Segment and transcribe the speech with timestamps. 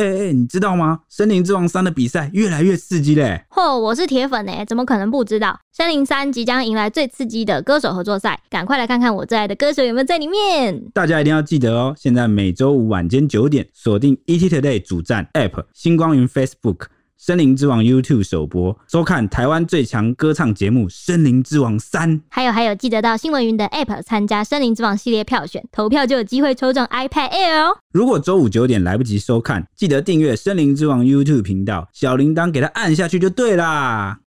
[0.00, 1.00] 哎、欸、哎、欸，你知道吗？
[1.14, 3.44] 《森林之王三》的比赛越来越刺激嘞！
[3.50, 5.48] 嚯，我是铁粉哎，怎么可能不知道？
[5.76, 10.82] 《森林三》即将迎来最刺激的歌手合作赛，赶快来看看我最爱的歌手有没有在里面！
[10.94, 16.86] 大家一定要记得哦，现在每周五晚间九点，锁定 ETtoday 主站 App、星光云 Facebook。
[17.22, 22.18] 森林之王 YouTube 首播，收看台湾最强歌唱节目《森林之王三》。
[22.30, 27.76] 还有还有，记得到新闻云的 App 参加森林之王系列票选，投票就有机会抽中 iPad Air 哦。
[27.92, 34.20] 如果周五九点来不及收看，记得订阅森林之王 YouTube 频道，小铃铛给它按下去就对啦。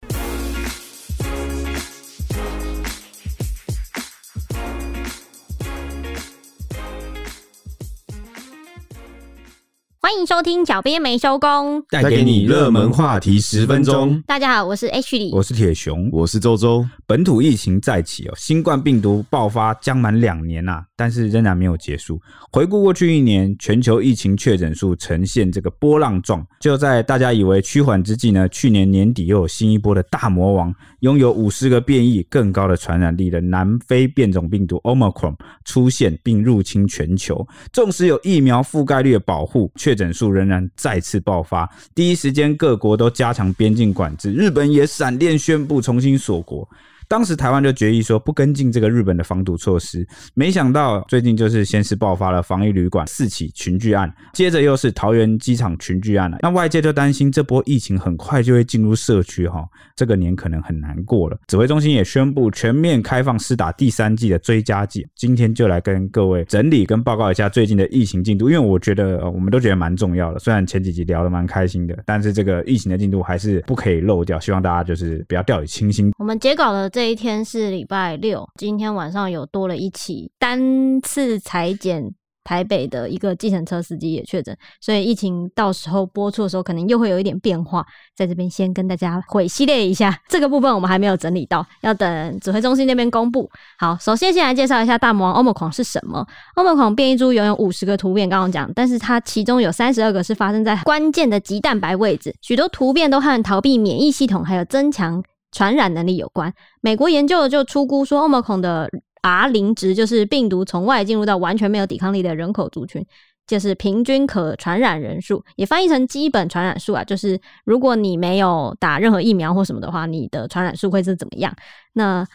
[10.02, 14.18] 欢迎收听，小编没收工，带给你热门话题十分钟。
[14.26, 16.88] 大家好，我是 H 李，我是铁熊，我是周周。
[17.06, 22.18] 本土疫情再起哦，新冠病毒爆发将满两年呐、啊，但是仍然没有结束。
[22.50, 26.42] 回顾过去一年，全球疫情确诊数呈现这个波浪状。
[26.60, 37.46] 就在大家以为趋缓之际呢，去年年底又有新一波的大魔王，拥有五十个变异、更高的传染力的南非变种病毒 Omicron 出现并入侵全球。
[37.70, 46.68] 纵使有疫苗覆盖率的保护，确诊数仍然再次爆发，第一时间各国都加强边境管制，日本也闪电宣布重新锁国。
[47.10, 56.38] 当时台湾就决议说不跟进这个日本的防堵措施，没想到最近就是先是爆发了防疫旅馆四起群聚案，接着又是桃园机场群聚案了。
[56.40, 59.66] 那外界就担心这波疫情很快就会进入社区哈，
[59.96, 61.36] 这个年可能很难过了。
[61.48, 65.04] 指挥中心也宣布全面开放施打第三剂的追加剂。
[65.16, 70.38] 今天就来跟各位整理跟报告一下最近的疫情进度，因为我觉得我们都觉得蛮重要的。
[70.38, 76.12] 虽然前几集聊得蛮开心的，但是这个疫情的进度还是不可以漏掉，希望大家就是不要掉以轻心。
[76.16, 82.12] 我们截稿的这这一天是礼拜六，今天晚上有多了一起单次裁剪
[82.44, 87.82] 台北的一个计程车司机也确诊，所以疫情到时候播出的时候可能又会有一点变化，
[88.14, 93.50] 在这边先跟大家会系列一下这个部分，我们还没有整理到，要等指挥中心那边公布。
[93.78, 96.26] 好，首先先来介绍一下大魔王欧姆狂是什么。
[96.56, 105.24] 欧姆狂变异株拥有五十个突变，刚刚讲，但是它其中有三十二个是发生在关键的棘蛋白位置，许多突变都和逃避免疫系统还有增强。
[105.52, 108.88] 传染能力有关，美国研究就出估说，Omicron 的
[109.22, 113.04] R 零值就是病毒从外进入到完全没有抵抗力的人口族群，
[113.46, 121.54] 就是平均可传染人数，也翻译成基本传染数啊，就是如果你没有打任何疫苗或什么的话，你的传染数会是怎么样？
[121.94, 122.26] 那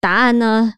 [0.00, 0.74] 答案呢？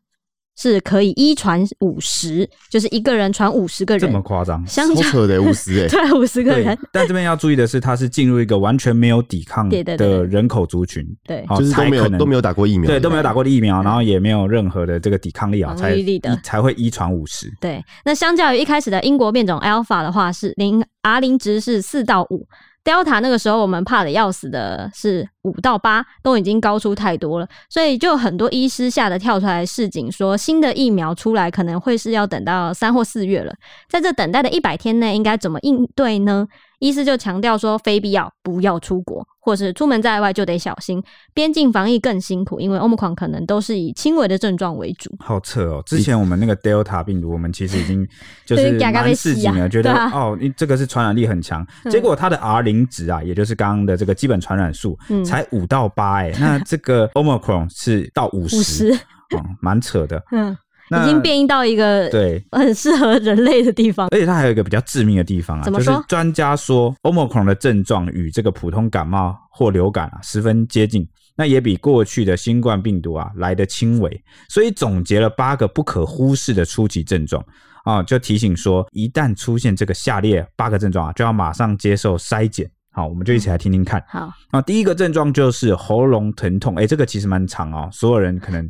[0.61, 4.63] 是可以一传五十，就是一个人传五十个人，这么夸张？
[4.67, 6.79] 好扯的五十哎， 对，五十个人。
[6.93, 15.97] 但这边要注意的是，它是进入一个完全没有抵抗的人口族群，对，就是都没有都没有打过疫苗，对，都没有打过的疫苗，然后也没有任何的这个抵抗力啊，才
[16.45, 17.51] 才会一传五十。
[17.59, 22.47] 对，那相较于一开始的英国变种 Alpha 的话，是零 R 零值是四到五。
[22.83, 33.55] Delta 那个时候我们怕的要死的是五到八，都已经高出太多了，所以就很多医师吓得跳出来示警，说新的疫苗出来可能会是要等到三或四月了，
[33.89, 36.47] 在这等待的一百天内应该怎么应对呢？
[36.79, 41.03] 医师就强调说，非必要不要出国，或是出门在外就得小心。
[41.35, 45.11] 边境防疫更辛苦，因为 Omicron 可能都是以轻微的症状为主。
[45.19, 45.83] 好扯哦！
[45.87, 48.07] 之前我们那个 Delta 病毒，我们其实已经
[48.47, 51.67] 就是蛮示警了，觉得哦，这个是传染力很强。
[51.91, 60.23] 结果它的 R 零值啊，也就是刚刚的这个基本传染数，才五到八哎，那这个 Omicron 是到五十，哦，蛮扯的。
[60.33, 60.57] 嗯。
[60.91, 65.95] 已经变异到一个对很适合人类的地方，而且它还有一个比较致命的地方啊，怎么说？
[65.95, 71.07] 就是专家说，Omicron 的症状与这个普通感冒或流感啊十分接近，
[71.37, 77.41] 那也比过去的新冠病毒啊来得轻微，所以总结了八个不可忽视的初期症状
[77.85, 82.69] 啊，就提醒说，一旦出现这个下列八个症状啊，就要马上接受筛检。
[82.93, 84.03] 好，我们就一起来听听看。
[84.09, 88.69] 好，那，第一个症状就是喉咙疼痛，哎，这个其实蛮长哦，所有人可能。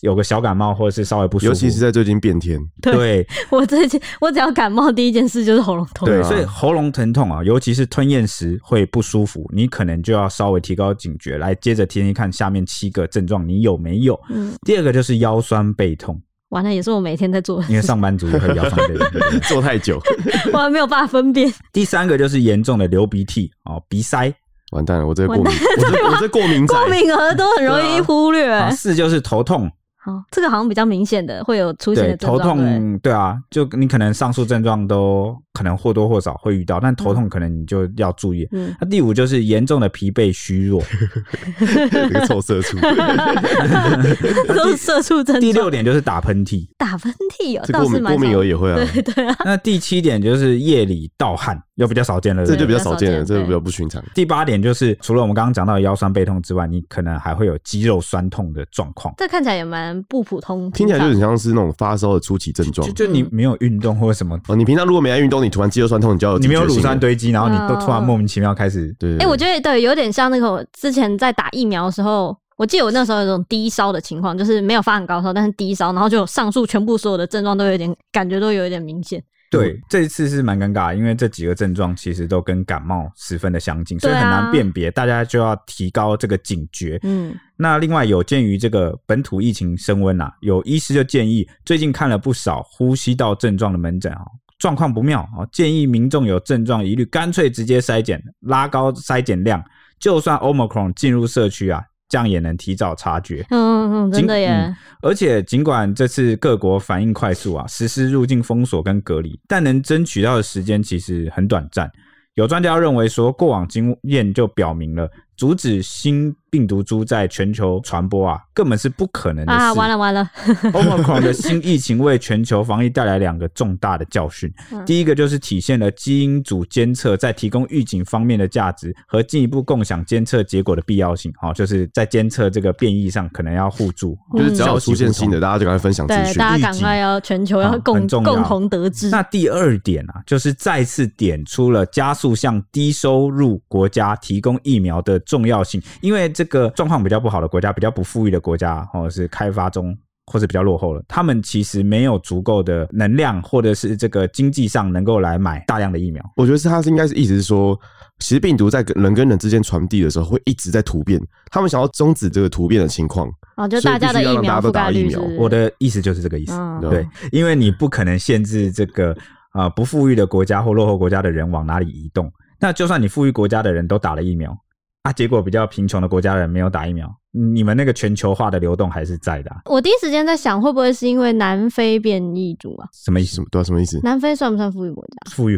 [0.00, 2.58] 有个小感冒，或者是稍微不舒服，尤其是在最近变天。
[2.80, 6.08] 对，对 我最近我只要感冒，第一件事就是喉咙痛。
[6.08, 11.38] 对，所以喉咙疼痛啊，尤其是吞咽时会不舒服，你可能就要稍微提高警觉。
[11.38, 14.18] 来，接着听听看下面七个症状，你有没有？
[14.30, 14.52] 嗯。
[14.64, 20.00] 第二个就是腰酸背痛，完了也是我每天在做的，因为上班族也会腰酸背痛， 坐太久，
[20.52, 21.52] 我还没有办法分辨。
[21.72, 24.34] 第三个就是严重的流鼻涕哦，鼻塞，
[24.72, 28.50] 完蛋了，我这个过敏，我这我这过敏过敏儿都很容易忽略。
[28.50, 29.70] 啊、四就是头痛。
[30.04, 32.38] 好，这个好像比较明显的会有出现的症状。
[32.40, 38.44] 头痛，对，啊，就你可能上述症状都可能或多或少会遇到，但头痛可能你就要注意。
[38.50, 40.82] 嗯，那第五就是严重的疲惫虚弱，
[41.88, 42.76] 这个臭色畜，
[44.48, 45.40] 都是社畜症。
[45.40, 48.84] 第六点就是打喷嚏，打喷嚏哦，这过敏过敏有也会啊。
[48.92, 49.36] 对对啊。
[49.44, 51.62] 那第七点就是夜里盗汗。
[51.76, 54.02] 又比较少见了，这就比较少见了，这就比较不寻常。
[54.14, 59.14] 第八点就是，除了我们刚刚讲到的腰酸背痛之外，你可能还会有肌肉酸痛的状况。
[59.16, 62.92] 这看起来也蛮不普通，听起来就很像是那种发烧的初期症状就。
[62.92, 79.22] 就你没有运动或者什么，哦，你平常如果没来运动，你突然肌肉酸痛，你就要有你没有乳酸堆积，然后你都突然哦莫名其妙开始，对，哎、我觉得对，有点像那个之前在打疫苗的时候，我记得我那时候有种低烧的情况，就是没有发很高烧，但是低烧，然后就上述全部所有的症状都有点感觉都有一点明显。
[79.58, 86.98] 对，这一次是蛮尴尬，因为这几个症状其实都跟感冒十分的相近，所以很难辨别，大家就要提高这个警觉。
[87.02, 94.22] 嗯，那另外有鉴于这个本土疫情升温啊，有医师就建议，最近看了不少呼吸道症状的门诊啊，
[94.58, 99.62] 状况不妙啊，建议民众有症状疑虑，干脆直接筛检，拉高筛检量，
[99.98, 101.82] 就算 Omicron 进入社区啊，
[102.12, 103.42] 这样也能提早察觉。
[103.48, 104.50] 嗯嗯嗯，真的耶。
[104.50, 111.90] 嗯而且，尽管这次各国反应快速啊，实施入境封锁跟隔离，但能争取到的时间其实很短暂。
[112.34, 115.10] 有专家认为说，过往经验就表明了，
[115.42, 119.58] 阻止新病毒株在全球传播啊，根本是不可能的事。
[119.58, 120.30] 啊，完了完了，
[120.72, 124.48] Omicron 的新疫情为全球防疫带来两个重大的教训。
[124.70, 131.32] 嗯第一个就是体现了基因组监测在提供预警方面的价值和进一步共享监测结果的必要性。
[131.40, 136.34] 好，就是在监测这个变异上可能要互助，就是只要出现新的，大家就赶快分享资对，讯。
[136.36, 139.10] 大家赶快要全球要啊共、共同得知。
[139.10, 149.96] 那第二点啊，就是再次点出了加速向低收入国家提供疫苗的重要性，因为这个状况比较不好的国家、比较不富裕的国家，或者是开发中
[150.26, 156.22] 或者比较落后了，他们其实没有足够的能量，或者是这个经济上能够来买大量的疫苗。
[156.36, 157.78] 我觉得是他是应该是意思是说，
[158.18, 161.18] 其实病毒在人跟人之间传递的时候，会一直在突变。
[161.50, 163.26] 他们想要终止这个突变的情况，
[163.56, 169.12] 哦，就大家的疫苗大家都打疫苗我的意思就是这个意思，嗯对，因为你不可能限制这个
[169.52, 172.30] 啊、呃、不富裕的国家或落后国家的人往哪里移动。
[172.60, 174.56] 那就算你富裕国家的人都打了疫苗
[175.02, 179.62] 啊，结果比较贫穷的国家的人没有打疫苗，你们那个全球化的流动还是在的、啊。
[179.64, 182.88] 我第一时间在想，会不会是因为南非变异株啊？
[182.92, 183.34] 什么意思？
[183.34, 183.64] 什么对啊？
[183.64, 184.00] 什么意思？
[184.04, 185.32] 南非算不算富裕国家？
[185.32, 185.56] 富裕，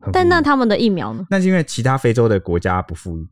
[0.00, 1.26] 富裕但那他们的疫苗呢？
[1.28, 3.28] 那是因为其他非洲的国家不富裕。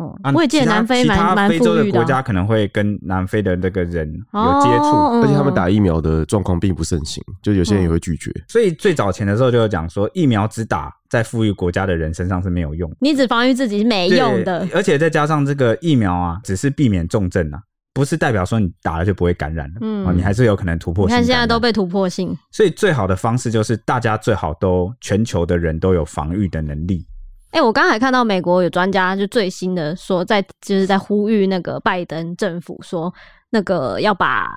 [0.00, 4.96] 哦啊，我也记得南非其他蛮蛮非洲的富裕啊国家可能会跟南非的那个人有哦接触。
[4.96, 8.32] 嗯而且他们打疫苗的状况并不盛行，就有些人也会拒绝。
[8.48, 17.60] 所以最早前的时候就有讲说，疫苗只打在富裕国家的人身上是没有用，你只防御自己是没用的，而且再加上这个疫苗啊，只是避免重症啊，
[17.92, 21.14] 不是代表说你打了就不会感染了，嗯哦，你还是有可能突破性。
[21.14, 27.04] 你看现在都，被突破性，所以最好的方式就是大家最好都全球的人都有防御的能力。
[27.50, 33.12] 哎、我刚才看到美国有专家就最新的说在，就是在呼吁那个拜登政府说，
[33.50, 34.48] 那个要把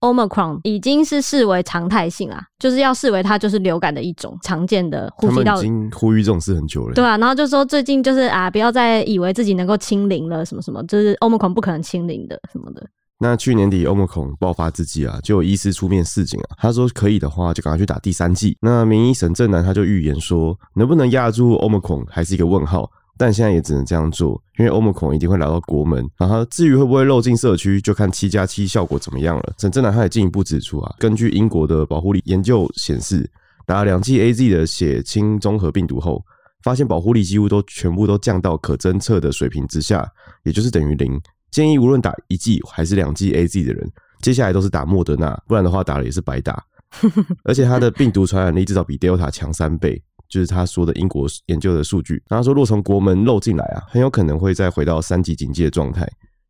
[0.00, 5.60] Omicron 已经是视为常态性啊，就是要视为它就是流感的一种常见的呼吸道已。
[5.60, 6.94] 经呼吁这种事很久了。
[6.94, 12.86] 对啊，然后就说最近就是啊，不要再以为自己能够清零了，什么什么，就是 Omicron 不可能清零的什么的。
[13.22, 18.56] 那去年底 Omicron 爆发之际啊，就有医师出面示警啊，他说可以的话就赶快去打第三剂。
[18.62, 26.08] 那名医沈正南他就预言说，能不能压住 Omicron 还是一个问号，但现在也只能这样做，因为 Omicron 一定会来到国门。
[26.16, 29.52] 然后至于会不会漏进社区，就看七加七效果怎么样了。
[29.58, 33.30] 沈正南他也进一步指出啊，根据英国的保护力研究显示，
[33.66, 36.24] 打了两剂 AZ 的血清综合病毒后，
[36.62, 40.10] 发现保护力几乎都全部都降到可侦测的水平之下，
[40.44, 41.20] 也就是等于零。
[41.50, 43.90] 建议无论打一剂还是两剂 AZ 的人，
[44.22, 46.62] 接下来都是打莫德纳，不然的话打了也是白打。
[47.44, 52.20] 而且它的病毒传染力至少比 Delta 强三倍，就是他说的英国研究的数据。
[52.28, 56.04] 然后说，若从国门漏进来啊，很有可能会再回到三级警戒的状态，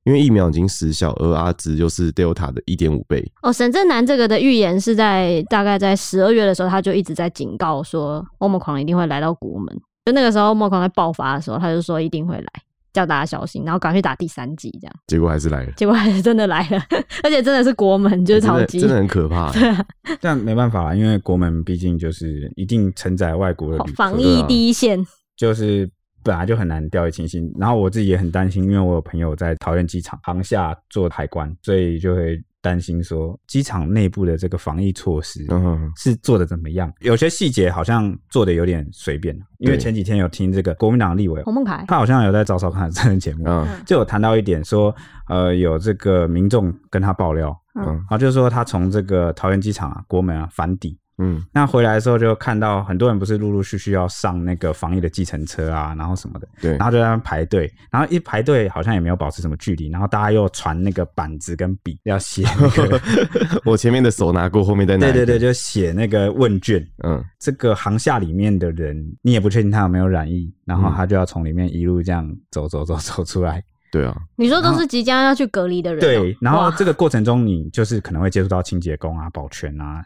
[0.04, 3.23] 因为疫苗已经失效，而阿兹又是 Delta 的一点五倍。
[3.42, 9.78] 哦，沈正南这个的预言是在大概在十二月的时候，他就一直在警告说 Omicron 一定会来到国门。
[10.07, 12.47] 就那个时候欧盟狂在爆发的时候，他就说一定会来。
[12.92, 16.82] 叫大家小心，然后赶快去打第三剂，这样结果还是来了，结果还是真的来了，
[17.23, 19.52] 而且真的是国门，就是超级，真的很可怕。
[19.52, 19.85] 对啊，
[20.20, 24.99] 但没办法啦，因为国门毕竟就是一定承载外国的，防疫第一线，
[25.37, 25.88] 就是
[26.23, 27.50] 本来就很难掉以轻心。
[27.59, 36.93] 然后我自己也很担心，因为我有朋友在桃园机场航厦做海关，所以就会担心说机场内部的这个防疫措施嗯，是做的怎么样？
[37.00, 39.35] 有些细节好像做的有点随便。
[39.59, 44.95] 因为前几天有听这个国民党立委洪孟凯，他好像有在早早看这个节目，嗯就有谈到一点说，
[45.29, 63.00] 呃，有这个民众跟他爆料，嗯然后就是说他从这个桃园机场啊国门啊返抵，嗯，那回来的时候就看到很多人不是陆陆续续要上那个防疫的计程车啊，然后什么的，对，然后就在那排队，然后一排队好像也没有保持什么距离，然后大家又传那个板子跟笔要写那个，
[63.64, 73.62] 我前面的手拿过，后面在拿，对对对，就写那个问卷，嗯，这个行下里面的人你也不确定他有没有染疫，然后他就要从里面一路这样走走走走出来。
[73.92, 80.00] 对啊，你说都是即将要去隔离的人，对，然后这个过程中你就是可能会接触到清洁工啊、保全啊，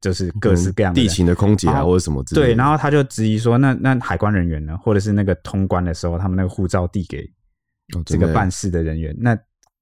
[0.00, 2.46] 就是各式各样的地勤的空姐啊或者什么之类的。
[2.48, 7.24] 对，然后他就质疑说，那那海关人员呢，或者是那个通关的时候，他们那个护照递给
[8.04, 9.38] 这个办事的人员，那。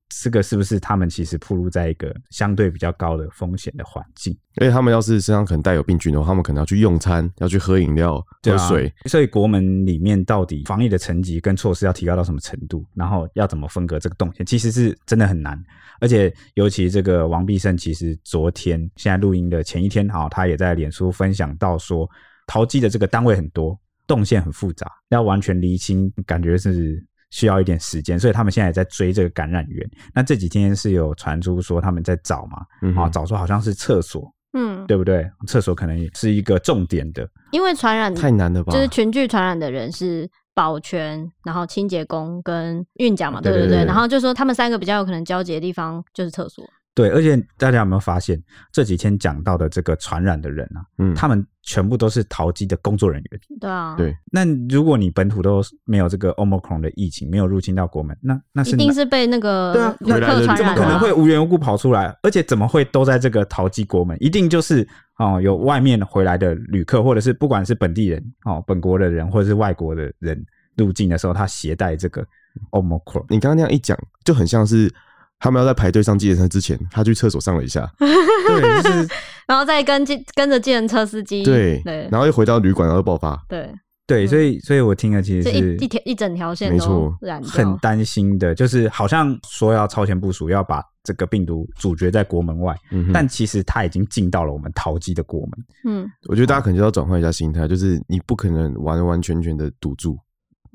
[0.09, 4.33] 这个是不是他们其实暴露在一个相对比较高的风险的环境？
[4.61, 8.89] 因为他们要是身上可能带有病菌的话，他们可能要去用餐，要去喝饮料、喝水。
[9.05, 12.85] 啊、所以国门里面到底防疫的层级跟措施要提高到什么程度？
[12.95, 14.45] 然后要怎么分隔这个动线？
[14.47, 15.63] 其实是真的很难。
[16.01, 22.09] 而且尤其这个王必胜，其实昨天现在录音的前一天，哈，他也在脸书分享到说，
[22.47, 27.05] 淘机的这个单位很多，动线很复杂，要完全厘清，感觉是。
[27.31, 29.89] 需要一点时间，所以他们现在也在追这个感染源。
[30.15, 32.59] 那这几天是有传出说他们在找嘛？
[32.83, 35.31] 嗯，啊，找出好像是厕所，嗯，对不对？
[35.47, 38.73] 厕所可能也是一个重点的，因为传染太难了吧？
[38.73, 43.87] 就是群聚传染的人是保全，然后清洁工跟运甲嘛，对对对，对对对。
[43.87, 46.65] 然后就说他们三个比较有可能交集的地方就是厕所。
[46.99, 50.83] 对，而且大家有没有发现这几天讲到的这个传染的人啊？
[50.99, 53.41] 嗯，他们全部都是淘机的工作人员。
[53.61, 54.13] 对啊，对。
[54.33, 62.13] 那如果你本土都没有这个 Omicron 的疫情，没有入侵到国门，那那是一定是被那个对啊，旅客传，怎么可能会无缘无故跑出来？
[62.25, 64.17] 而且怎么会都在这个淘机国门？
[64.21, 64.85] 一定就是
[65.21, 70.45] 哦，有外面回来的旅客，或者是不管是本地人哦，本国的人，或者是外国的人
[70.77, 72.27] 入境的时候，他携带这个
[72.73, 73.25] Omicron。
[73.29, 74.93] 你刚刚那样一讲，就很像是。
[75.39, 79.09] 他们要在排队上计程车之前，他去厕所上了一下， 对，就是，
[79.47, 80.05] 然后再跟
[80.35, 83.73] 跟着计程车司机，对对，然后又回到旅馆，然后爆发，对。
[84.07, 95.51] 对，所以所以我听了其实是一条一,一整条线都染，很担心的，就是好像说要超前部署，要把这个病毒阻绝在国门外，嗯，但其实它已经进到了我们桃机的国门，
[95.85, 100.19] 嗯，我觉得大家可能就要转换一下心态，就是你不可能完完全全的堵住。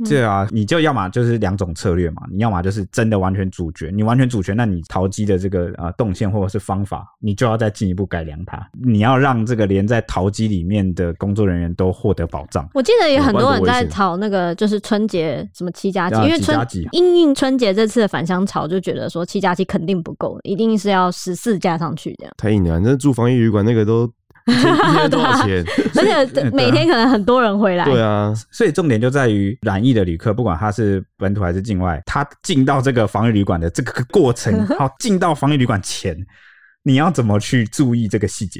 [0.08, 8.66] 对啊，你就要么就是两种策略嘛，你要么就是真的完全主角，你完全主权，那你淘机的这个呃动线或者是方法，你就要再进一步改良它。
[8.82, 12.68] 你要让这个连在淘机里面的工作人员都获得保障。
[12.74, 16.60] 我记得也很多人在炒那个，就是春节什么七加七，因为春
[16.92, 22.34] 因应春节这次的返乡潮，就觉得说七加七肯定不够，一定是要十四加上去这样。
[22.38, 24.12] 太硬了，那住防疫旅馆那个都。
[24.52, 25.64] 一天多少钱？
[25.96, 27.86] 而且 每天可能很多人回来。
[27.86, 36.18] 对啊，所以重点就在于染疫的旅客，不管他是本土还是境外，他进到这个防疫旅馆的这个过程，好，进到防疫旅馆前，
[36.84, 38.60] 你要怎么去注意这个细节？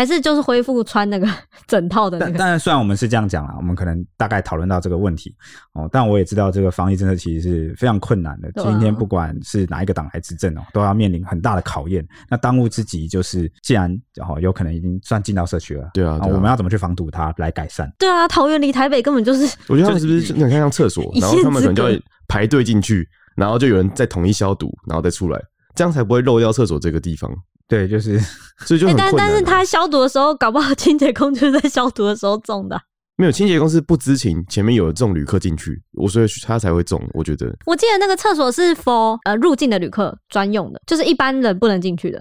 [0.00, 1.28] 还是就是恢复穿那个
[1.68, 2.32] 整套的那个。
[2.38, 5.36] 但但是虽然我们是这样讲啦，我们可能大概讨论到这个问题
[5.74, 8.48] 哦，但我也知道这个防疫政策其实是非常困难的。
[8.48, 12.02] 啊、今天不管是哪一个党来执政哦，都要面临很大的考验。
[12.30, 17.92] 那当务之急就是，既然然后有可能已经算进到社区了，对啊，我们要怎么去防堵它来改善？
[17.98, 25.38] 对啊，桃园离台北根本就是，我觉得他们是不是你看像厕所，然后他们可能就会排队进去，然后就有人在统一消毒，然后再出来，
[25.74, 27.30] 这样才不会漏掉厕所这个地方。
[27.70, 28.18] 对，就是，
[28.66, 32.78] 所以就很困难、啊欸、但但是他消毒的时候，搞不好清洁工就是在消毒的时候中的。
[33.16, 37.00] 没有，清洁工是不知情前面有这种旅客进去，我所以他才会中。
[37.12, 42.20] 我觉得，我记得那个厕所是 for 呃入境的旅客专用的，就是一般人不能进去的。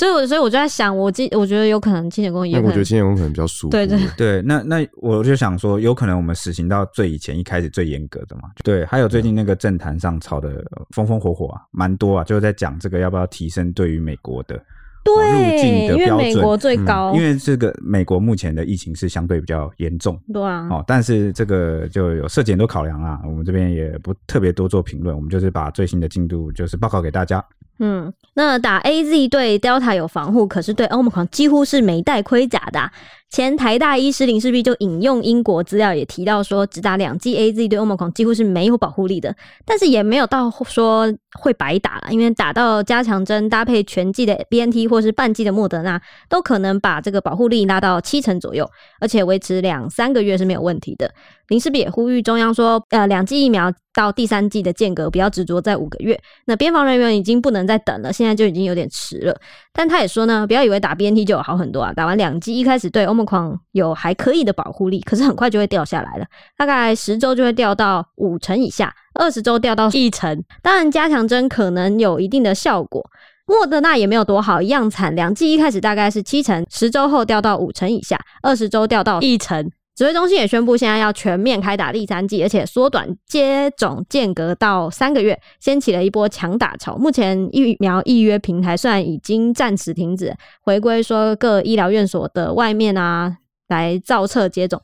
[0.00, 3.70] 所以，我所以我就在想，我记我觉得有可能清洁工也我觉得清洁工可能比较舒服。
[3.70, 8.44] 对对对，那那我就想说，有可能我们实行到最以前一开始最严格的嘛。
[8.64, 10.64] 对，还有最近那个政坛上吵的
[10.94, 14.58] 风风火火啊，蛮多啊，就是在讲这个要不要提升对于美国的。
[15.02, 27.44] 对，因为美国最高，嗯，因为这个美国目前的疫情是相对比较严重，对啊，哦，但是这个就有涉及很多考量啊，我们这边也不特别多做评论，我们就是把最新的进度就是报告给大家。
[27.80, 32.90] 嗯，那打 AZ 对 Delta 有防护，可是对 Omicron 几乎是没带盔甲的。
[33.30, 39.34] 前台大医师林氏璧就引用英国资料，也提到说，只打两剂 AZ 对 Omicron 几乎是没有保护力的，
[39.64, 41.06] 但是也没有到说
[41.38, 48.68] 会白打了，因为打到加强针搭配全剂的 BNT 或是半剂的莫德纳，都可能把这个保护力拉到七成左右，
[49.00, 51.08] 而且维持两三个月是没有问题的。
[51.46, 56.20] 林氏璧也呼吁中央说，呃，两剂疫苗到第三剂的间隔不要执着在五个月。
[56.46, 59.36] 那边防人员已经不能再等了，现在就已经有点迟了。
[59.72, 66.24] 但他也说呢，不要以为打 BNT 就有好很多啊，打完两剂一开始对欧状况有还可以的保护力，可是很快就会掉下来了，
[66.56, 70.42] 大概十周就会掉到五成以下，二十周掉到一成。
[70.62, 73.04] 当然加强针可能有一定的效果。
[73.46, 75.14] 莫德纳也没有多好，一样惨。
[75.14, 79.70] 两剂一开始大概是七成，十周后掉到五成以下，二十周掉到一成。
[80.00, 86.96] 指挥中心也宣布，现在要全面开打第三剂，而且缩短接种间隔到三个月，掀起了一波强打潮。
[86.96, 93.36] 目前疫苗预约平台虽然已经暂时停止，回归说各医疗院所的外面啊
[93.68, 94.80] 来造册接种。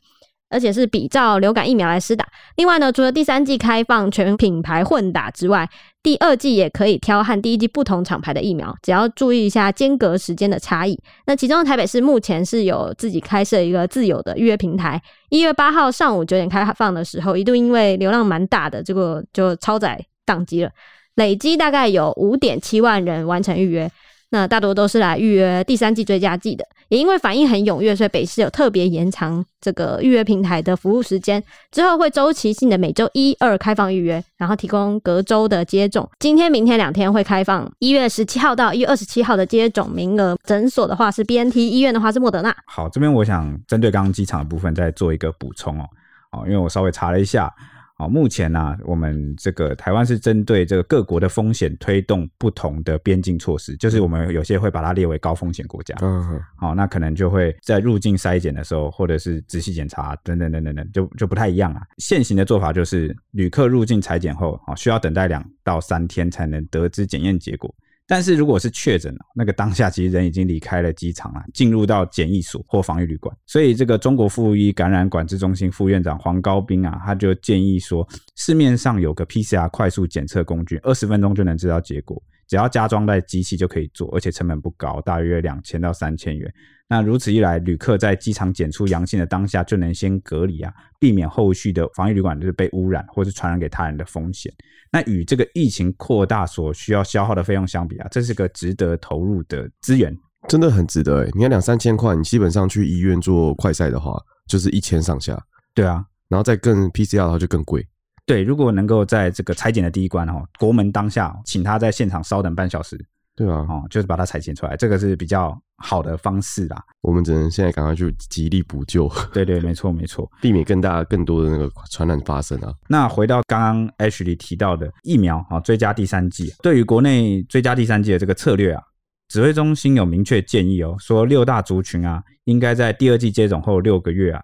[0.49, 2.27] 而且是比照流感疫苗来施打。
[2.57, 5.69] 另外呢，除了第三季开放全品牌混打之外，
[6.03, 10.99] 第二季也可以挑和第一季不同厂牌的疫苗，只要注意一下间隔时间的差异。
[11.27, 15.03] 那其中台北市目前是有自己开设一个自有的预约平台。
[15.31, 20.71] 一月八号上午九点开放的时候，一度因为流量蛮大的，这个就超载宕机了，
[21.17, 23.91] 累积大概有五点七万人完成预约。
[24.31, 36.09] 那大多都是来预约第三季追加剂的，也因为反应很踊跃，所以北市有特别延长这个预约平台的服务时间，之后会周期性的每周一、二开放预约，然后提供隔周的接种。
[36.19, 40.37] 今天、明天两天会开放一月十七号到一月二十七号的接种名额。
[40.45, 42.55] 诊所的话是 BNT，医院的话是莫德纳。
[42.67, 45.85] 好，这边我想针对刚刚机场的部分再做一个补充哦，
[46.33, 47.53] 哦，因为我稍微查了一下。
[47.99, 55.95] 好，目前呢、啊，我们这个台湾是针对这个各国的风险推动不同的边境措施，就是我们有些会把它列为高风险国家。
[56.03, 61.81] 嗯，好，那可能就会在入境筛检的时候，或者是仔细检查等等等等等，就就不太一样啊。
[61.97, 67.75] 现行的做法就是，旅客入境裁检后，啊，需要等待两到三天才能得知检验结果。
[68.09, 73.37] 但是如果是确诊了，那个当下其实人已经离开了机场了，进入到检疫所或防疫旅馆。
[73.47, 86.53] 所以这个中国附一感染管制中心副院长黄高斌啊，他就建议说，市面上有个 PCR 快速检测工具，二十分钟就能知道结果，只要加装在机器就可以做，而且成本不高，大约两千到三千元。
[86.89, 94.53] 那如此一来，旅客在机场检出阳性的当下就能先隔离啊，避免后续的防疫旅馆就是被污染或是传染给他人的风险。
[94.93, 100.17] 那与这个疫情扩大所需要消耗的费用相比啊，这是个值得投入的资源，
[100.49, 101.31] 真的很值得诶。
[101.35, 104.17] 你看两三千块，你基本上去医院做快筛的话，
[104.47, 105.37] 就是一千上下。
[105.75, 107.85] 对啊，然后再更 PCR 的话就更贵。
[108.25, 112.97] 对，如果能够在这个采检的第一关哦，国门当下，请他在现场稍等半小时。
[113.37, 116.83] 对啊，哦，就是把它采检出来，这个是比较好的方式啦。
[117.03, 119.07] 我们只能现在赶快去极力补救。
[119.31, 122.73] 对对，没错没错，避免更大更多的那个传染发生啊。
[122.89, 128.83] 那回到刚刚 Ashley 提到的疫苗啊，追加第三剂，对于国内追加第三剂的这个策略啊，
[129.29, 134.43] 指挥中心有明确建议哦，说六大族群啊，应该在第二季接种后六个月啊，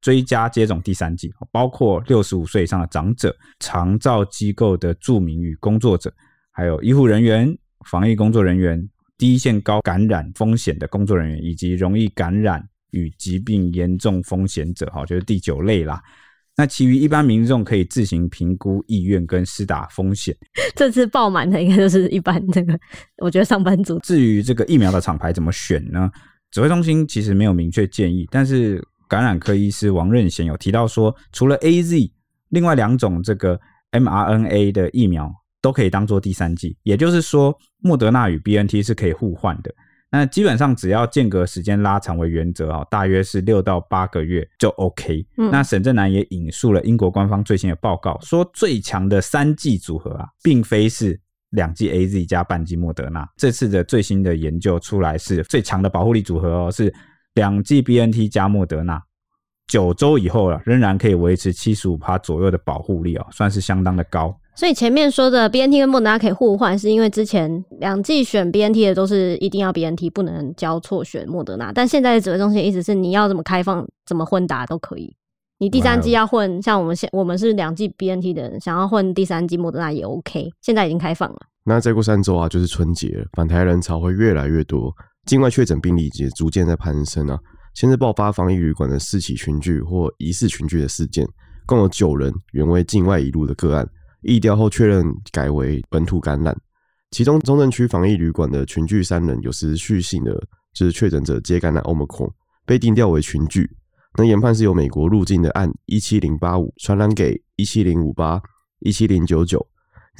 [0.00, 6.12] 追加接种第三剂，包括六十五岁以上的长者、长照机构的住民与工作者，
[6.52, 7.58] 还有医护人员。
[7.86, 8.88] 防疫工作人员、
[9.18, 16.02] 第一线高感染风险的工作人员，以及容易感染与疾病严重风险者，哈，就是第九类啦。
[16.56, 20.36] 那其余一般民众可以自行评估意愿跟施打风险。
[20.76, 22.78] 这次爆满的应该就是一般这个，
[23.18, 23.98] 我觉得上班族。
[24.00, 26.10] 至于这个疫苗的厂牌怎么选呢？
[26.50, 32.10] 指挥中心其实没有明确建议，但是感染科医师王任贤有提到说，除了 AZ，
[32.50, 33.58] 另外两种这个
[33.92, 35.32] mRNA 的疫苗。
[35.62, 39.74] 都可以当做第三剂，也就是说，莫德纳与 BNT 是可以互换的。
[40.12, 45.24] 那基本上只要间隔时间拉长为原则啊，大约是六到八个月就 OK。
[45.36, 45.50] 嗯。
[45.52, 51.20] 那沈振南也引述了英国官方最新的报告，说最强的三剂组合啊，并非是
[51.50, 53.28] 两剂 AZ 加半剂莫德纳。
[53.36, 56.92] 这次的最新的研究出来是最强的保护力组合哦，是
[57.34, 59.00] 两剂 BNT 加莫德纳，
[59.68, 64.36] 九周以后啊，仍然可以维持七十五趴左右的保护力哦，算是相当的高。
[64.60, 71.72] 所以前面说的 BNT 跟莫德纳可以互换，是因为之前两剂选 BNT 的都是一定要 BNT，不能交错选莫德纳。
[71.72, 75.16] 但现在的指挥中心意思是，你要怎么开放、怎么混打都可以。
[75.60, 80.50] 你第三剂要混，像我们现我们是两剂 BNT 的人，想要混第三剂莫德纳也 OK。
[80.60, 81.38] 现在已经开放了。
[81.64, 84.94] 那再过三周啊，就是春节了，返台人潮会越来越多，
[85.24, 87.38] 境外确诊病例也逐渐在攀升啊。
[87.72, 91.26] 现在爆发防疫旅馆的四起群聚或疑似群聚的事件，
[91.64, 93.88] 共有九人原为境外移入的个案。
[94.22, 96.56] 疫调后确认改为本土感染，
[97.10, 100.32] 其中中正区防疫旅馆的群聚三人有持续性的
[100.74, 102.30] 就是确诊者皆感染 Omicron，
[102.66, 103.70] 被定调为群聚。
[104.18, 108.40] 那研判是由美国入境的案一七零八五传染给一七零五八、
[108.80, 109.64] 一七零九九，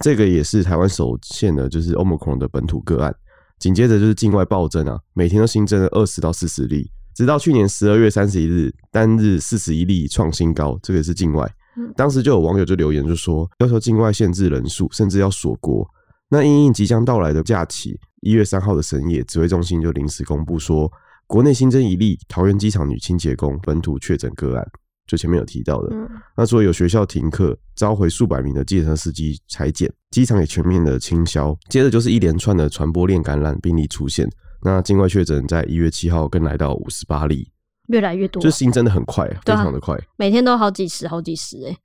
[0.03, 3.15] 这个也是台湾首现的就是 Omicron 的本土个案。
[3.59, 11.47] 紧接着就是境外暴增啊，每天都新增了二十到四十例，直到去年十二月三十一日单日四十一例创新高，这个也是境外。
[11.97, 15.87] 当时就有网友就留言就说，要求境外限制人数，甚至要锁国。
[16.29, 20.91] 那因应即将到来的假期，一月三号的深夜，指挥中心就临时公布说，
[21.27, 24.67] 国内新增一例桃园机场女清洁工本土确诊个案，
[25.07, 25.89] 就前面有提到的。
[25.93, 34.29] 嗯，那除了有学校停课，召回数百名的计程车司机裁剪，机场也全面的清消，接着就是一连串的传播链感染病例出现。
[34.63, 37.51] 那境外确诊在一月七号更来到五十八例，
[37.91, 39.97] 越来越多，就新增的很快，非常的快。
[40.17, 41.77] 每天都好几十、好几十哎、欸。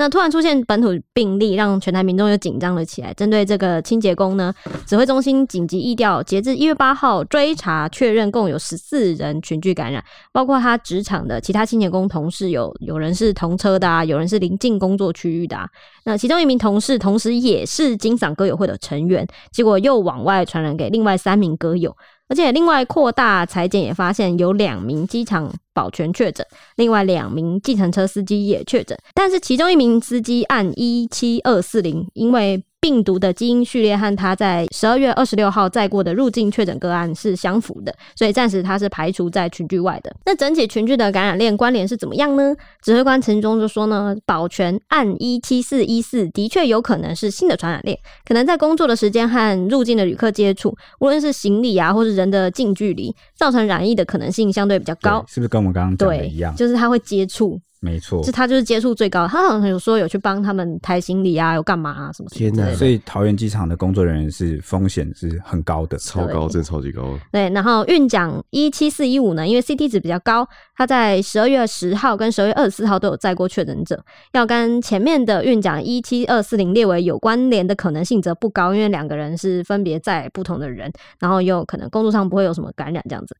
[0.00, 3.12] 那突然出现本土病例，让全台民众又紧张了起来。
[3.14, 4.54] 针对这个清洁工呢，
[4.86, 10.00] 指挥中心紧急疫调，截至一月八号追查确认，共有十四人群聚感染，
[10.32, 15.68] 包括他职场的其他清洁工同事有，有有人是同车的啊，有人是邻近工作区域的啊。
[16.04, 21.96] 那其中一名同事同时也是金嗓歌友会的成员，结果又往外传染给另外三名歌友。
[22.28, 40.14] 而且另外扩大裁剪也发现有两名机场保全确诊，另外两名计程车司机也确诊，但是其中一名司机按一七二四零，因为病毒的基因序列和他在十二月二十六号载过的入境确诊个案是相符的，所以暂时它是排除在群聚外的。
[40.24, 42.54] 那整体群聚的感染链关联是怎么样呢？
[42.82, 55.24] 指挥官陈忠就说呢，保全按一七四一四的确有可能是新的传染链，可能在工作的时间和入境的旅客接触，无论是行李啊，或是人的近距离，造成染疫的可能性相对比较高。
[55.28, 56.54] 是不是跟我们刚刚讲的一样？
[56.54, 57.60] 就是他会接触。
[57.80, 62.38] 没错，是他就是接触最高，他好像有说有去帮他们抬行李啊，有干嘛啊什么，什么？
[62.38, 62.74] 天哪！
[62.74, 67.16] 所以桃园机场的工作人员是风险是很高的，超高，真的超级高。
[67.30, 83.36] 对，然后运奖一七四一五呢，因为 CT 值比较高，他在十二月十号跟十二月二十四号都有载过确诊者，要跟前面的运奖一七二四零列为有关联的可能性则不高，因为两个人是分别载不同的人，然后又可能工作上不会有什么感染这样子。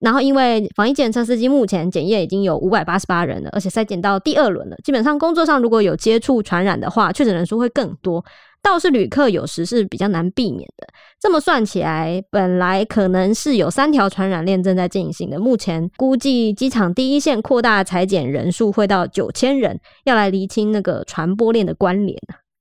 [0.00, 4.76] 然后，因为防疫检测司机目前检验已经有五百八十八人了，而且筛检到第二轮了。
[4.82, 8.24] 基本上工作上如果有接触传染的话，确诊人数会更多。
[8.62, 10.86] 倒是旅客有时是比较难避免的。
[11.18, 15.38] 这么算起来，本来可能是有三条传染链正在进行的。
[15.38, 22.18] 目前估计机场第一线扩大裁检人数会到九千人，要来厘清那个传播链的关联。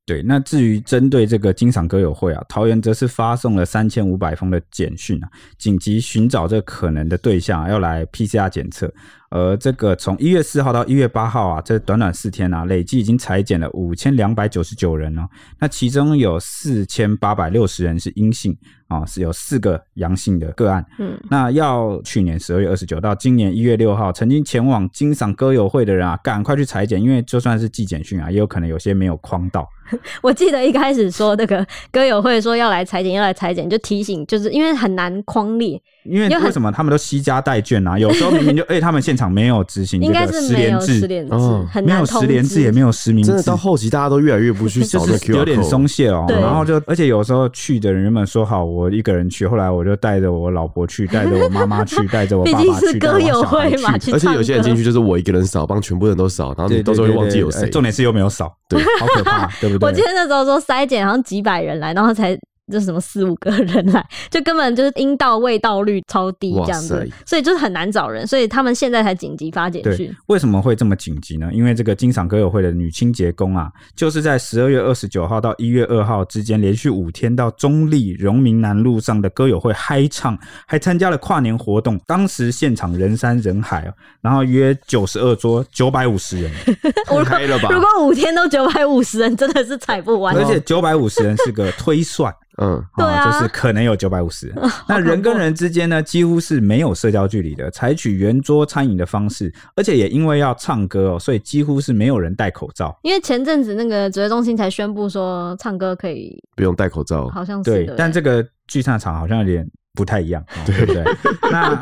[0.10, 8.92] 对，那至于针对这个金嗓歌友会啊，桃园则是发送了三千五百封的简讯啊，紧急寻找这可能的对象，要来 PCR 检测。
[9.30, 15.28] 而这个从一月四号到一月八号啊，这短短四天啊，累计已经裁减了五千两百九十九人哦。
[15.60, 20.84] 那其中有四千八百六十人是阴性啊，是有四个阳性的个案。
[20.98, 29.68] 嗯，那要去年十二月二十九到今年一月六号，曾经前往金赏歌友会的人啊，赶快去裁剪，因为就算是寄简讯啊，也有可能有些没有框到。
[30.22, 35.82] 我记得一开始说那个歌友会说要来裁剪，要来裁剪，就提醒，就是因为很难框列。
[36.10, 37.98] 因为为什么他们都惜家带眷啊？
[37.98, 41.28] 有时候明明就 哎、欸，他们现场没有执行这个十连制，
[41.72, 43.30] 很没有十连制，也没有实名制。
[43.30, 46.26] 真的到后期大家都越来越不去扫那 QR code，就是有点松懈哦。
[46.30, 57.70] 然后就而且有时候去的人原本说好我一个人去，后来我就带着我老婆去， 带着我妈妈去，带着我爸爸去，毕竟是歌友会嘛，而且有些人进去就是我一个人扫，帮全部人都扫，然后你到时候会忘记有谁。
[57.70, 59.88] 重点是又没有扫，对，好可怕，对不对？
[59.90, 62.38] 我记得那时候说筛检好像几百人来，然后才。
[62.70, 70.16] 就什么四五个人来， 就根本就是阴道未到率超低这样子，所以就是很难找人，所以他们现在才紧急发简讯。
[70.28, 71.50] 为什么会这么紧急呢？
[71.52, 82.00] 因为这个金赏歌友会的女清洁工啊，就是在十二月二十九号到一月二号之间，连续五天到中立荣民南路上的歌友会嗨唱，还参加了跨年活动。
[82.06, 86.52] 当时现场人山人海哦，然后约九十二桌，九百五十人，
[87.06, 87.70] 太嗨了吧？
[87.72, 90.36] 如果五天都九百五十人，真的是踩不完。
[90.36, 92.34] 而且九百五十人是个推算。
[92.62, 94.54] 嗯，对啊，就是可能有九百五十。
[94.88, 102.98] 那人跟人之间呢，几乎是没有社交距离的，采取圆桌餐饮的方式，而且也因为要唱歌哦，所以几乎是没有人戴口罩。
[103.04, 107.94] 因为前阵子那个指挥中心才宣布说，唱歌可以不用戴口罩，好像是对。
[107.98, 111.04] 但这个聚餐场好像有点不太一样，对不对？
[111.52, 111.82] 那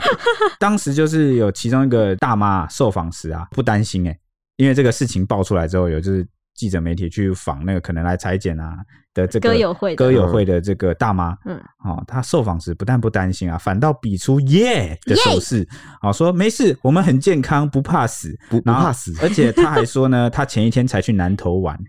[0.59, 4.15] 当时就是有其中一个大妈受访时啊，不担心哎，
[4.57, 6.23] 因为这个事情爆出来之后，有就是。
[6.57, 8.75] 记者媒体去访那个可能来裁剪啊
[9.13, 15.65] 的这个歌友会歌友会的这个大妈，嗯，哦，她受访时不但不担心啊，反倒比出耶的手势，
[16.01, 21.79] 好说没事，我们很健康，不怕死，不不怕死， 而且她还说呢，她前一天才去南投玩。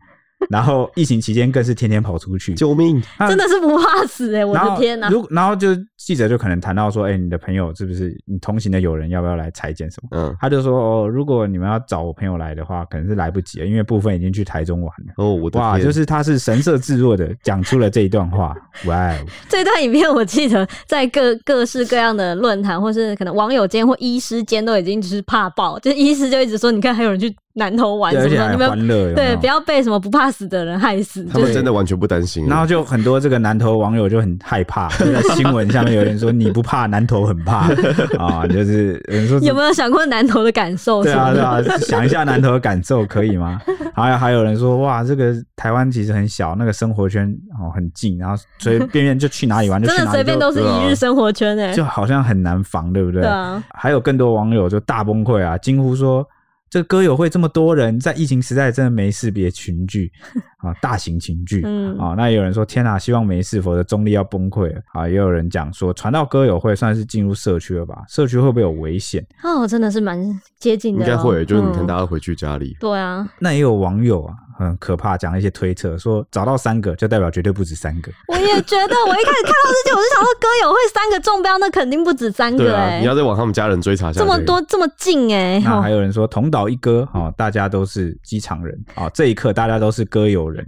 [0.50, 3.02] 然后疫情期间更是天天跑出去，救命！
[3.28, 4.44] 真的是不怕死哎、欸！
[4.44, 5.08] 我的天哪！
[5.08, 10.08] 如然后就记者就可能谈到说，哎、欸，你的朋友是不是你同行的友人要不要来采检什么？
[10.12, 15.12] 嗯，他就说哦，如果你们要找我朋友来的话，可能是来不及了，因为部分已经去台中玩了。
[15.16, 18.54] 哦，我的天哇，就是他是神色自若的讲出了这一段话。
[18.86, 19.14] 哇，
[19.50, 27.34] 这段影片我记得在各各式各样的论坛，或是可能网友间或医师间都已经就是怕爆，就是医师就一直说，你看还有人去。
[27.58, 31.24] 南投玩什么的，你们对，不要被什么不怕死的人害死。
[31.24, 32.46] 他们真的完全不担心。
[32.46, 37.68] 然后就很多这个南投网友就很害怕， 就在新闻下面面有人说你不怕，南投很怕
[38.16, 41.02] 啊，就是有人说有没有想过南投的感受？
[41.02, 43.60] 对啊，对啊， 想一下南投的感受可以吗？
[43.94, 53.22] 还有还有人说哇，这个台湾其实很小，那个生活圈哦很近，然后随便便就去哪里玩就去哪里，真的随便都是一日生活圈哎，就好像很难防，对不对？
[53.22, 53.62] 对啊。
[53.74, 56.24] 还有更多网友就大崩溃啊，惊呼说。
[56.70, 60.10] 这个歌友会这么多人，在疫情时代真的没事别群聚
[60.58, 61.62] 啊，大型群聚
[61.98, 62.14] 啊。
[62.16, 65.08] 那也有人说天哪，希望没事，否则中立要崩溃了啊。
[65.08, 68.04] 也有人讲说，传到歌友会算是进入社区了吧？
[68.08, 69.26] 社区会不会有危险？
[69.42, 70.18] 哦，真的是蛮
[70.58, 72.70] 接近的，哦，应该会，就是你看大家回去家里。
[72.70, 74.34] 嗯、对啊，那也有网友啊。
[74.58, 78.10] 很可怕，讲一些推测，说找到三个就代表绝对不止三个。
[78.26, 82.98] 我也觉得，我一开始看到这些，我就想说，歌友会三个中标，那肯定不止三个对啊。
[82.98, 85.60] 你要再往他们家人追查这么多这么近哎、欸。
[85.60, 90.66] 那还有人说同岛一歌哦，大家都是机场人啊、哦，这一刻大家都是歌友人，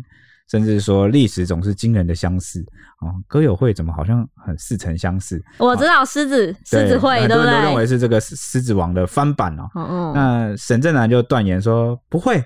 [0.48, 2.64] 甚至说历史总是惊人的相似
[3.00, 3.14] 啊、哦。
[3.26, 5.42] 歌友会怎么好像很似曾相识？
[5.58, 7.50] 我知道狮子狮、哦、子会，对不对？
[7.50, 9.64] 认为是这个狮子王的翻版哦。
[9.74, 10.12] 嗯嗯。
[10.14, 12.40] 那沈正南就断言说不会。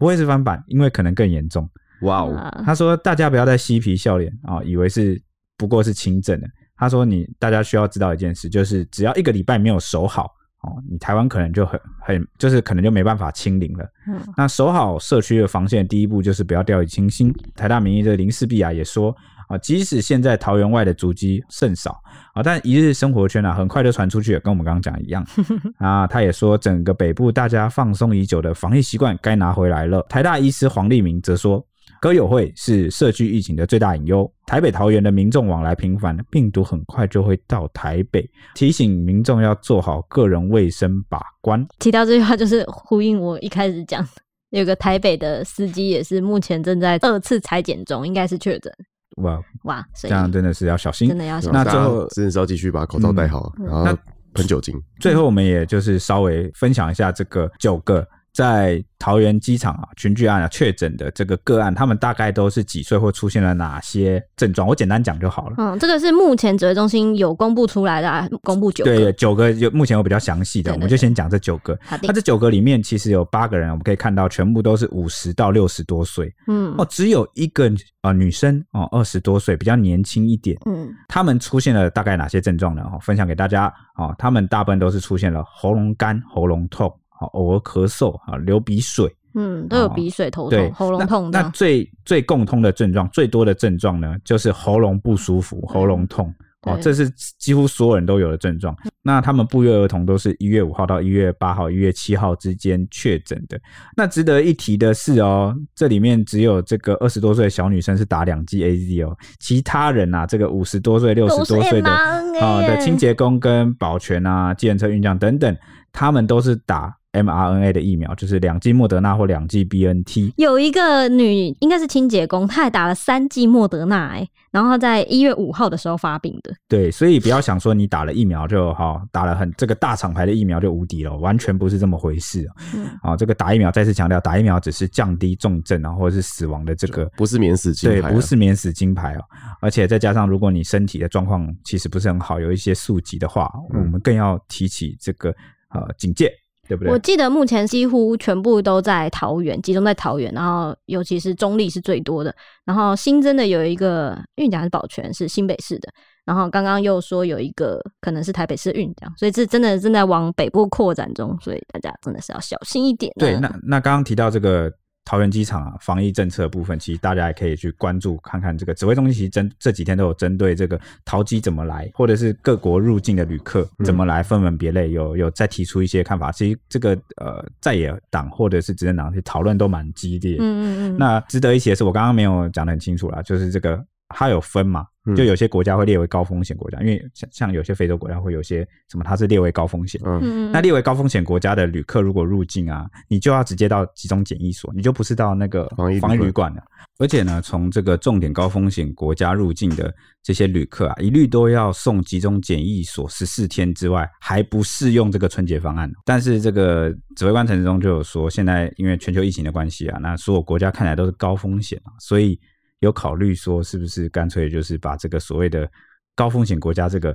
[0.00, 1.68] 不会是翻版，因为可能更严重。
[2.00, 5.22] 哇哦，他说大家不要再嬉皮笑脸啊、哦，以为是
[5.58, 6.48] 不过是轻症的。
[6.74, 10.24] 他说你大家需要知道一件事，就是只要一个礼拜没有守好
[10.62, 13.84] 哦，你台湾可能就很很就是可能就没办法清零了。
[14.08, 17.30] 嗯，那守好社区的防线，第一步就是不要掉以轻心。
[17.54, 19.14] 台大名医的林世璧啊也说。
[19.50, 22.00] 啊，即使现在桃园外的足迹甚少
[22.34, 25.26] 啊，但一日生活圈啊，很快就传出去了，跟我们刚刚讲一样
[25.78, 26.06] 啊。
[26.06, 30.00] 他也说，整个北部大家放松已久的防疫习惯该拿回来了。
[30.08, 31.66] 台大医师黄立明则说，
[32.00, 34.32] 歌友会是社区疫情的最大隐忧。
[34.46, 41.66] 台北桃园的民众往来频繁，病毒很快就会到台北，提醒民众要做好个人卫生把关。
[41.80, 44.06] 提到这句话，就是呼应我一开始讲，
[44.50, 48.72] 有个台北的司机也是目前正在二次采检中，应该是确诊。
[49.20, 51.52] 哇哇，这样真的是要小心，真的要小心。
[51.52, 54.02] 那最后真的是要继续把口罩戴好，嗯、然后
[54.34, 54.74] 喷酒精。
[55.00, 58.06] 最后我们也就是稍微分享一下这个九个。
[58.32, 64.68] 在桃园机场啊，群聚案啊，确诊的这个个案，他们大概都是几岁或出现了哪些症状？
[64.68, 65.56] 我简单讲就好了。
[65.58, 68.94] 嗯，这个是目前指挥中心有公布出来的，啊，公布九个。
[68.94, 71.76] 对，九个有目前有比较详细的，我们就先讲这九个。
[71.82, 72.02] 好的。
[72.06, 76.32] 那这九个里面，其实有八个人，我们可以看到全部都是五十到六十多岁。
[76.46, 76.74] 嗯。
[76.76, 77.68] 哦，只有一个
[78.02, 80.56] 啊、呃、女生哦，二十多岁，比较年轻一点。
[80.66, 80.88] 嗯。
[81.08, 82.82] 他们出现了大概哪些症状呢？
[82.92, 83.72] 哦，分享给大家。
[83.96, 86.94] 哦，他们大部分都是出现了喉咙干、喉咙痛。
[87.26, 91.42] 偶尔咳嗽啊，流鼻水，嗯，都有鼻水、头痛、喉咙痛那。
[91.42, 96.32] 那最最共通的症状，最多的症状呢，就是喉咙不舒服、喉咙痛。
[96.64, 98.76] 哦，这是几乎所有人都有的症状。
[99.00, 103.58] 那他们不约而同都是一月五号到一月八号、一月七号之间确诊的。
[103.96, 115.56] 那值得一提的是哦，这里面只有这个二十多岁的小女生是打两剂 AZ 哦，其他人啊，这个五十多岁、六十多岁的啊的清洁工跟保全啊、计程车运将等等，
[115.90, 116.94] 他们都是打。
[117.12, 120.32] mRNA 的疫苗就是两剂莫德纳或两剂 BNT。
[120.36, 126.54] 有一个女应该是清洁工，她还打了三剂莫德纳，哎，然后在一月五号的时候发病的。
[126.68, 132.48] 对，所以不要想说你打了疫苗就好，打了很这个大厂牌的疫苗就无敌了，完全不是这么回事。
[132.74, 139.24] 嗯，啊，这个打疫苗再次强调，打疫苗只是降低重症啊或者是死亡的这个，不是免死金牌，对，不是免死金牌哦。
[139.60, 145.30] 而且再加上如果你身体的状况其实不是很好，有一些宿疾的话，我们更要提起这个
[145.70, 146.32] 呃警戒。
[146.70, 146.92] 对不对？
[146.92, 152.32] 我记得目前几乎全部都在桃园，集中在桃园，然后尤其是中立是最多的。
[152.64, 155.88] 然后新增的有一个运奖是保全，是新北市的。
[156.24, 163.12] 然后刚刚又说有一个可能是台北市运奖，所以这真的正在往北部扩展中，所以大家真的是要小心一点。
[163.18, 164.72] 对，那那刚刚提到这个。
[165.10, 168.56] 桃园机场啊，防疫政策的部分，其实大家也可以去关注看看。
[168.56, 176.30] 这个指挥中心其实针这几天都有针对这个桃机怎么来，或者是各国入境的旅客怎么来，分门别类，有有再提出一些看法。
[176.30, 180.36] 其实这个呃在野党或者是执政党去讨论都蛮激烈。
[180.38, 180.96] 嗯嗯嗯。
[180.96, 183.84] 那值得一提的是，我刚刚没有讲的很清楚啦，就是这个。
[184.10, 184.84] 它有分嘛？
[185.16, 188.58] 就有些国家会列为高风险国家，因为像像有些非洲国家会有些
[188.90, 190.00] 什么，它是列为高风险。
[190.04, 195.66] 嗯，那列为高风险国家的旅客如果入境啊，你就要直接到集中检疫所，你就不是到那个
[196.00, 196.62] 防疫旅馆了。
[196.98, 199.92] 而且呢，从这个重点高风险国家入境的
[200.22, 205.90] 这些旅客啊，一律都要送集中检疫所十四天之外，还不适用这个春节方案。
[206.04, 212.38] 但是这个指挥官陈时中就有说，现在因为全球疫情的关系啊，那所有国家看起来都是高风险啊，所以。
[212.80, 215.70] 有考虑说，是不是干脆就是把这个所谓的
[216.14, 217.10] 高风险国家这个，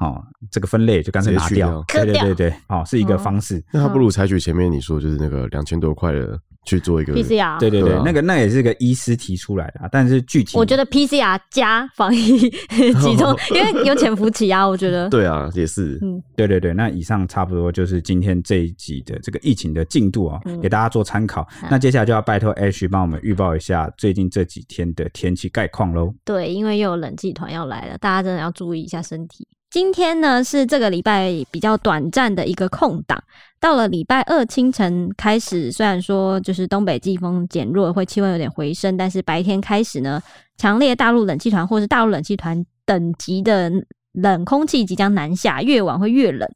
[0.00, 1.84] 哦，这个分类就干脆拿掉？
[1.88, 3.62] 对对对对，哦，是一个方式。
[3.72, 7.58] 那他不如采取前面你说就是那个两千多块的去做一个 PCR。
[7.58, 12.38] 对对对，对啊那个那也是个医师提出来的、啊，但是具体我觉得 PCR 加防疫
[13.00, 15.08] 集中， 因为有潜伏期啊，我觉得。
[15.08, 15.98] 对啊，也是。
[16.02, 21.46] 嗯，对对对，那以上差不多就是今天这一集的这个疫情的进度啊、嗯给大家做参考。
[21.70, 26.14] 那接下来就要拜托 H 帮我们预报一下最近这几天的天气概况喽。
[26.24, 29.46] 对，因为又有冷气团要来了，大家真的要注意一下身体。
[29.72, 33.18] 今天呢是这个礼拜比较短暂的一个空档，
[33.58, 40.20] 到了礼拜二清晨开始，虽然说就是东北季风减弱，会气温有点回升，但是白天开始呢，
[40.58, 43.72] 强烈大陆冷气团或是大陆冷气团等级的
[44.12, 46.46] 冷空气即将南下，越晚会越冷。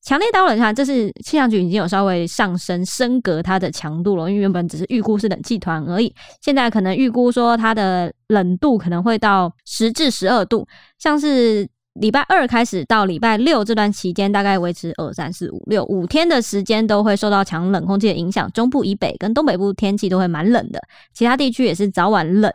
[0.00, 10.66] 强烈大陆冷气团，这是气象局已经有稍微上升升格它的强度了，因为原本只是预估是冷气团而已，现在可能预估说它的冷度可能会到十至十二度，
[10.98, 11.68] 像是。
[11.94, 18.50] 礼拜二开始到礼拜六这段期间，大概维持二三四五六五天的时间，都会受到强冷空气的影响。
[18.50, 20.80] 中部以北跟东北部天气都会蛮冷的，
[21.12, 22.52] 其他地区也是早晚冷，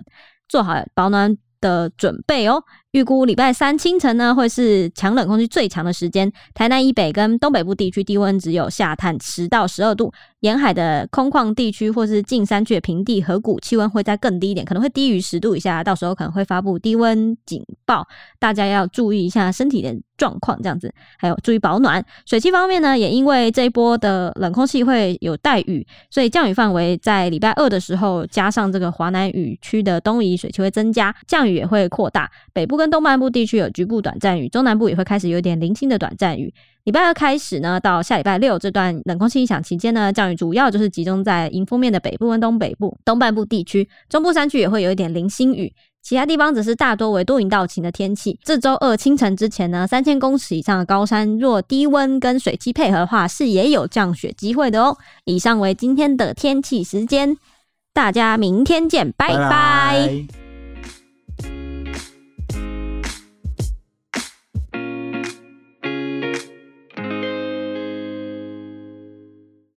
[0.49, 2.61] 做好保暖的准备哦。
[2.91, 6.29] 预估礼拜三清晨呢，会是强冷空气最强的时间。
[6.53, 15.83] 台南以北跟东北部地区低温只有下探十到十二度，沿海的空旷地区或是近山区的平地河谷气温会再更低一点，可能会低于十度以下。
[15.83, 18.07] 到时候可能会发布低温警报，
[18.39, 22.03] 大家要注意一下身体的状况，这样子还有注意保暖。
[22.25, 32.31] 水汽方面呢，也因为这一波的冷空气会有带雨，所以降雨范围在礼拜二的时候，加上这个华南雨区的东移，水汽会增加，降雨也会扩大。
[32.53, 36.53] 北部跟东半部地区有局部短暂雨，中南部也会开始有点零星的短暂雨。
[36.89, 45.71] 礼拜二开始呢，到下礼拜六这段冷空气影响期间呢，降雨主要就是集中在迎风面的北部跟东北部、东半部地区，中部山区也会有一点零星雨，
[46.01, 48.39] 其他地方则是大多为多云到晴的天气。
[48.43, 54.97] 这周二清晨之前呢，三千公尺以上的高山若低温跟水汽配合的话，是也有降雪机会的哦。
[55.25, 57.37] 以上为今天的天气时间，
[57.93, 59.37] 大家明天见，拜拜。
[59.37, 60.38] 拜拜